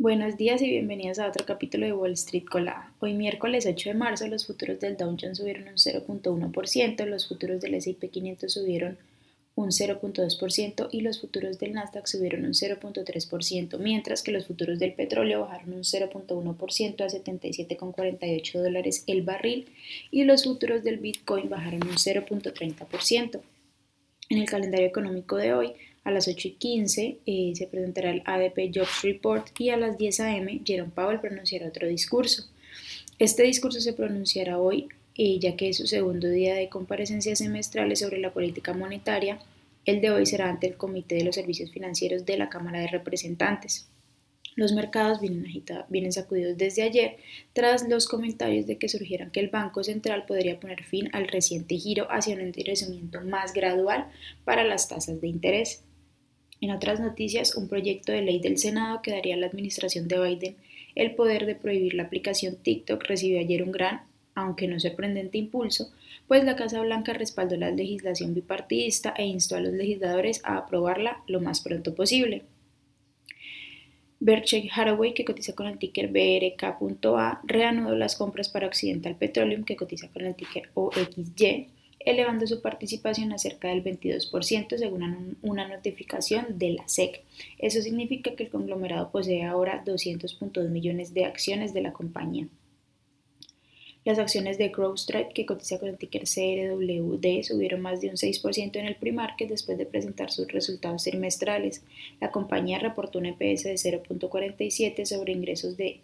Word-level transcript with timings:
Buenos 0.00 0.38
días 0.38 0.62
y 0.62 0.70
bienvenidos 0.70 1.18
a 1.18 1.28
otro 1.28 1.44
capítulo 1.44 1.84
de 1.84 1.92
Wall 1.92 2.12
Street 2.12 2.46
Colada. 2.50 2.90
Hoy 3.00 3.12
miércoles 3.12 3.66
8 3.66 3.90
de 3.90 3.94
marzo 3.94 4.26
los 4.28 4.46
futuros 4.46 4.80
del 4.80 4.96
Dow 4.96 5.14
Jones 5.20 5.36
subieron 5.36 5.68
un 5.68 5.74
0.1%, 5.74 7.04
los 7.04 7.28
futuros 7.28 7.60
del 7.60 7.74
S&P 7.74 8.08
500 8.08 8.50
subieron 8.50 8.96
un 9.56 9.68
0.2% 9.68 10.88
y 10.90 11.02
los 11.02 11.20
futuros 11.20 11.58
del 11.58 11.74
Nasdaq 11.74 12.06
subieron 12.06 12.46
un 12.46 12.54
0.3%, 12.54 13.78
mientras 13.78 14.22
que 14.22 14.32
los 14.32 14.46
futuros 14.46 14.78
del 14.78 14.94
petróleo 14.94 15.42
bajaron 15.42 15.74
un 15.74 15.82
0.1% 15.82 17.02
a 17.02 17.06
77,48 17.06 18.52
dólares 18.58 19.04
el 19.06 19.20
barril 19.20 19.68
y 20.10 20.24
los 20.24 20.44
futuros 20.44 20.82
del 20.82 20.96
Bitcoin 20.96 21.50
bajaron 21.50 21.82
un 21.82 21.96
0.30%. 21.96 23.42
En 24.30 24.38
el 24.38 24.48
calendario 24.48 24.86
económico 24.86 25.36
de 25.36 25.52
hoy, 25.52 25.74
a 26.04 26.10
las 26.10 26.28
8 26.28 26.48
y 26.48 26.50
15 26.52 27.18
eh, 27.26 27.52
se 27.54 27.66
presentará 27.66 28.10
el 28.10 28.22
ADP 28.24 28.70
Jobs 28.74 29.02
Report 29.02 29.48
y 29.58 29.70
a 29.70 29.76
las 29.76 29.98
10 29.98 30.20
a.m. 30.20 30.60
Jerome 30.64 30.92
Powell 30.94 31.20
pronunciará 31.20 31.68
otro 31.68 31.86
discurso. 31.86 32.44
Este 33.18 33.42
discurso 33.42 33.80
se 33.80 33.92
pronunciará 33.92 34.58
hoy, 34.58 34.88
eh, 35.14 35.38
ya 35.38 35.56
que 35.56 35.68
es 35.68 35.76
su 35.76 35.86
segundo 35.86 36.28
día 36.28 36.54
de 36.54 36.68
comparecencias 36.68 37.38
semestrales 37.38 37.98
sobre 37.98 38.18
la 38.18 38.32
política 38.32 38.72
monetaria. 38.72 39.38
El 39.84 40.00
de 40.00 40.10
hoy 40.10 40.26
será 40.26 40.48
ante 40.48 40.66
el 40.66 40.76
Comité 40.76 41.16
de 41.16 41.24
los 41.24 41.34
Servicios 41.34 41.70
Financieros 41.70 42.24
de 42.24 42.38
la 42.38 42.48
Cámara 42.48 42.80
de 42.80 42.86
Representantes. 42.86 43.88
Los 44.56 44.72
mercados 44.72 45.20
vienen, 45.20 45.46
vienen 45.88 46.12
sacudidos 46.12 46.58
desde 46.58 46.82
ayer 46.82 47.16
tras 47.52 47.88
los 47.88 48.06
comentarios 48.08 48.66
de 48.66 48.78
que 48.78 48.88
surgieran 48.88 49.30
que 49.30 49.40
el 49.40 49.48
Banco 49.48 49.84
Central 49.84 50.24
podría 50.26 50.58
poner 50.58 50.82
fin 50.84 51.08
al 51.12 51.28
reciente 51.28 51.76
giro 51.76 52.06
hacia 52.10 52.34
un 52.34 52.40
endurecimiento 52.40 53.20
más 53.20 53.52
gradual 53.52 54.08
para 54.44 54.64
las 54.64 54.88
tasas 54.88 55.20
de 55.20 55.28
interés. 55.28 55.84
En 56.60 56.70
otras 56.70 57.00
noticias, 57.00 57.56
un 57.56 57.68
proyecto 57.68 58.12
de 58.12 58.22
ley 58.22 58.38
del 58.38 58.58
Senado 58.58 59.00
que 59.02 59.12
daría 59.12 59.34
a 59.34 59.38
la 59.38 59.46
administración 59.46 60.08
de 60.08 60.20
Biden 60.20 60.56
el 60.94 61.14
poder 61.14 61.46
de 61.46 61.54
prohibir 61.54 61.94
la 61.94 62.04
aplicación 62.04 62.56
TikTok 62.56 63.04
recibió 63.04 63.38
ayer 63.38 63.62
un 63.62 63.72
gran, 63.72 64.02
aunque 64.34 64.66
no 64.66 64.78
sorprendente 64.80 65.38
impulso, 65.38 65.92
pues 66.26 66.44
la 66.44 66.56
Casa 66.56 66.80
Blanca 66.80 67.12
respaldó 67.12 67.56
la 67.56 67.70
legislación 67.70 68.34
bipartidista 68.34 69.14
e 69.16 69.24
instó 69.24 69.56
a 69.56 69.60
los 69.60 69.72
legisladores 69.72 70.40
a 70.44 70.56
aprobarla 70.56 71.22
lo 71.26 71.40
más 71.40 71.60
pronto 71.60 71.94
posible. 71.94 72.42
Berkshire 74.22 74.68
Hathaway, 74.74 75.14
que 75.14 75.24
cotiza 75.24 75.54
con 75.54 75.66
el 75.66 75.78
ticker 75.78 76.08
BRK.A, 76.08 77.40
reanudó 77.44 77.96
las 77.96 78.16
compras 78.16 78.50
para 78.50 78.66
Occidental 78.66 79.16
Petroleum, 79.16 79.64
que 79.64 79.76
cotiza 79.76 80.08
con 80.08 80.26
el 80.26 80.34
ticker 80.34 80.68
OXY, 80.74 81.68
elevando 82.00 82.46
su 82.46 82.62
participación 82.62 83.32
a 83.32 83.38
cerca 83.38 83.68
del 83.68 83.84
22% 83.84 84.78
según 84.78 85.36
una 85.42 85.68
notificación 85.68 86.58
de 86.58 86.70
la 86.70 86.88
SEC. 86.88 87.22
Eso 87.58 87.82
significa 87.82 88.34
que 88.34 88.44
el 88.44 88.50
conglomerado 88.50 89.10
posee 89.10 89.44
ahora 89.44 89.84
200.2 89.84 90.68
millones 90.70 91.14
de 91.14 91.26
acciones 91.26 91.74
de 91.74 91.82
la 91.82 91.92
compañía. 91.92 92.48
Las 94.02 94.18
acciones 94.18 94.56
de 94.56 94.72
CrowdStrike, 94.72 95.34
que 95.34 95.44
cotiza 95.44 95.78
con 95.78 95.90
el 95.90 95.98
ticker 95.98 96.22
CRWD, 96.22 97.42
subieron 97.42 97.82
más 97.82 98.00
de 98.00 98.08
un 98.08 98.16
6% 98.16 98.76
en 98.76 98.86
el 98.86 98.96
que 99.36 99.46
después 99.46 99.76
de 99.76 99.84
presentar 99.84 100.30
sus 100.30 100.48
resultados 100.48 101.04
trimestrales. 101.04 101.84
La 102.18 102.30
compañía 102.30 102.78
reportó 102.78 103.18
un 103.18 103.26
EPS 103.26 103.64
de 103.64 103.74
0.47 103.74 105.04
sobre 105.04 105.34
ingresos 105.34 105.76
de 105.76 106.00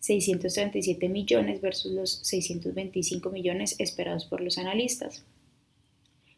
637 0.00 1.08
millones 1.08 1.60
versus 1.60 1.92
los 1.92 2.10
625 2.22 3.30
millones 3.30 3.76
esperados 3.78 4.24
por 4.24 4.40
los 4.40 4.58
analistas. 4.58 5.24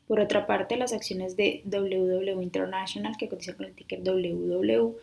Por 0.07 0.21
otra 0.21 0.47
parte, 0.47 0.77
las 0.77 0.93
acciones 0.93 1.37
de 1.37 1.63
WW 1.65 2.43
International, 2.43 3.17
que 3.17 3.29
cotizan 3.29 3.57
con 3.57 3.67
el 3.67 3.75
ticker 3.75 4.03
WW, 4.03 4.97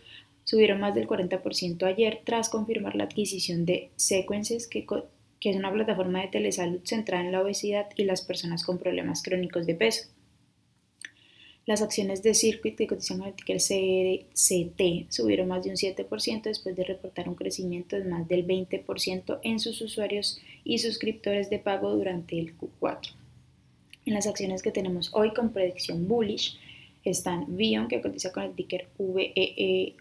subieron 0.44 0.80
más 0.80 0.94
del 0.94 1.08
40% 1.08 1.84
ayer 1.84 2.22
tras 2.24 2.50
confirmar 2.50 2.96
la 2.96 3.06
adquisición 3.06 3.66
de 3.66 3.90
Sequences, 3.96 4.68
que, 4.68 4.86
que 5.40 5.50
es 5.50 5.56
una 5.56 5.72
plataforma 5.72 6.22
de 6.22 6.28
telesalud 6.28 6.82
centrada 6.84 7.24
en 7.24 7.32
la 7.32 7.42
obesidad 7.42 7.88
y 7.96 8.04
las 8.04 8.22
personas 8.22 8.64
con 8.64 8.78
problemas 8.78 9.24
crónicos 9.24 9.66
de 9.66 9.76
peso. 9.76 10.10
Las 11.70 11.84
acciones 11.84 12.24
de 12.24 12.34
Circuit 12.34 12.76
que 12.76 12.88
cotizan 12.88 13.20
con 13.20 13.28
el 13.28 13.36
ticker 13.36 13.58
CRCT 13.58 15.12
subieron 15.12 15.50
más 15.50 15.64
de 15.64 15.70
un 15.70 15.76
7% 15.76 16.42
después 16.42 16.76
de 16.76 16.84
reportar 16.84 17.30
un 17.30 17.36
crecimiento 17.36 17.96
de 17.96 18.06
más 18.06 18.28
del 18.28 18.48
20% 18.48 19.40
en 19.44 19.60
sus 19.60 19.80
usuarios 19.80 20.42
y 20.64 20.80
suscriptores 20.80 21.52
de 21.52 21.60
pago 21.60 21.94
durante 21.94 22.40
el 22.40 22.58
Q4. 22.58 23.12
En 24.08 24.16
las 24.16 24.26
acciones 24.26 24.64
que 24.64 24.72
tenemos 24.72 25.12
hoy 25.14 25.32
con 25.32 25.54
predicción 25.54 26.08
bullish 26.08 26.58
están 27.04 27.56
Vion 27.56 27.88
que 27.88 28.02
cotiza 28.02 28.32
con 28.32 28.46
el 28.46 28.56
ticker 28.56 28.88
VEEON 28.98 29.94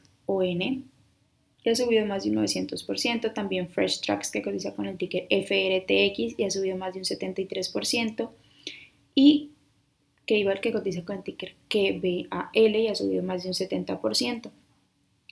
que 1.63 1.71
ha 1.71 1.75
subido 1.75 2.07
más 2.07 2.25
de 2.25 2.31
un 2.31 2.37
900%, 2.37 3.35
también 3.35 3.69
Fresh 3.69 4.01
Tracks 4.01 4.31
que 4.31 4.41
cotiza 4.41 4.73
con 4.73 4.87
el 4.87 4.97
ticker 4.97 5.27
FRTX 5.29 6.39
y 6.39 6.45
ha 6.45 6.51
subido 6.51 6.79
más 6.79 6.95
de 6.95 7.01
un 7.01 7.05
73% 7.05 8.31
y 9.15 9.51
que 10.29 10.37
igual 10.37 10.61
que 10.61 10.73
cotiza 10.73 11.07
con 11.07 11.17
el 11.17 11.23
ticker 11.23 11.55
KBAL 11.71 12.77
y 12.77 12.89
ha 12.89 12.95
subido 12.95 13.23
más 13.23 13.45
de 13.45 13.49
un 13.49 13.55
70%, 13.55 14.51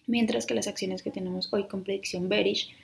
mientras 0.07 0.47
que 0.47 0.55
las 0.55 0.69
acciones 0.69 1.03
que 1.03 1.11
tenemos 1.11 1.53
hoy 1.53 1.65
con 1.65 1.83
predicción 1.83 2.31
bearish 2.31 2.75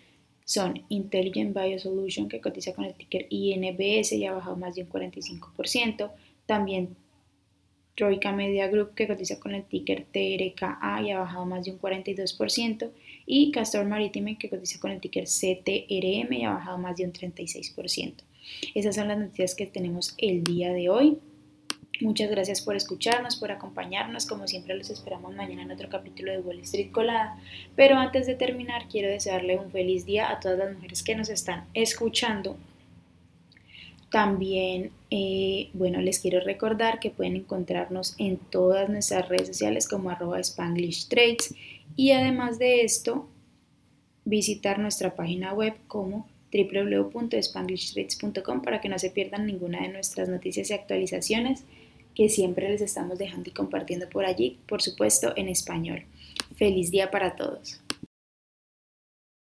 son 0.45 0.83
Intelligent 0.91 1.57
Biosolution 1.57 2.29
que 2.29 2.43
cotiza 2.43 2.75
con 2.75 2.85
el 2.85 2.93
ticker 2.93 3.27
INBS 3.31 4.13
y 4.13 4.27
ha 4.27 4.35
bajado 4.35 4.57
más 4.57 4.75
de 4.75 4.83
un 4.83 4.91
45%, 4.91 6.11
también 6.45 6.97
Troika 7.97 8.31
Media 8.33 8.69
Group 8.69 8.95
que 8.95 9.09
cotiza 9.09 9.41
con 9.41 9.55
el 9.55 9.65
ticker 9.65 10.05
TRKA 10.13 11.01
y 11.03 11.13
ha 11.13 11.19
bajado 11.19 11.47
más 11.47 11.65
de 11.65 11.71
un 11.71 11.81
42%, 11.81 12.91
y 13.25 13.51
Castor 13.53 13.87
Maritime 13.87 14.37
que 14.37 14.51
cotiza 14.51 14.79
con 14.81 14.91
el 14.91 15.01
ticker 15.01 15.25
CTRM 15.25 16.31
y 16.31 16.45
ha 16.45 16.53
bajado 16.53 16.77
más 16.77 16.95
de 16.99 17.07
un 17.07 17.13
36%. 17.15 18.13
Esas 18.75 18.97
son 18.97 19.09
las 19.09 19.17
noticias 19.17 19.55
que 19.55 19.65
tenemos 19.65 20.15
el 20.19 20.45
día 20.45 20.75
de 20.75 20.91
hoy. 20.91 21.19
Muchas 22.01 22.31
gracias 22.31 22.63
por 22.63 22.75
escucharnos, 22.75 23.37
por 23.37 23.53
acompañarnos. 23.53 24.27
Como 24.27 24.49
siempre, 24.49 24.75
los 24.75 24.91
esperamos 24.91 25.35
mañana 25.35 25.63
en 25.63 25.71
otro 25.71 25.89
capítulo 25.89 26.33
de 26.33 26.39
Wall 26.39 26.61
Street 26.61 26.91
Colada. 26.91 27.39
Pero 27.77 27.97
antes 27.97 28.27
de 28.27 28.35
terminar, 28.35 28.89
quiero 28.89 29.09
desearle 29.09 29.59
un 29.59 29.71
feliz 29.71 30.05
día 30.05 30.31
a 30.31 30.41
todas 30.41 30.59
las 30.59 30.75
mujeres 30.75 31.03
que 31.03 31.15
nos 31.15 31.29
están 31.29 31.67
escuchando. 31.75 32.57
También, 34.11 34.91
eh, 35.11 35.71
bueno, 35.75 36.01
les 36.01 36.19
quiero 36.19 36.41
recordar 36.41 36.99
que 36.99 37.11
pueden 37.11 37.37
encontrarnos 37.37 38.15
en 38.19 38.37
todas 38.37 38.89
nuestras 38.89 39.29
redes 39.29 39.49
sociales 39.49 39.89
como 39.89 40.11
arroba 40.11 40.41
Spanglish 40.41 41.09
Trades 41.09 41.55
y 41.97 42.11
además 42.11 42.59
de 42.59 42.83
esto, 42.83 43.29
visitar 44.25 44.79
nuestra 44.79 45.15
página 45.15 45.55
web 45.55 45.75
como 45.89 46.29
www.spanglishtrades.com 46.53 48.63
para 48.63 48.81
que 48.81 48.89
no 48.89 48.99
se 48.99 49.11
pierdan 49.11 49.47
ninguna 49.47 49.83
de 49.83 49.89
nuestras 49.89 50.29
noticias 50.29 50.71
y 50.71 50.75
actualizaciones 50.75 51.65
que 52.15 52.29
siempre 52.29 52.69
les 52.69 52.81
estamos 52.81 53.19
dejando 53.19 53.51
y 53.51 53.53
compartiendo 53.53 54.09
por 54.09 54.25
allí, 54.25 54.59
por 54.67 54.83
supuesto 54.83 55.33
en 55.37 55.49
español. 55.49 56.05
Feliz 56.57 56.91
día 56.91 57.11
para 57.11 57.37
todos. 57.37 57.82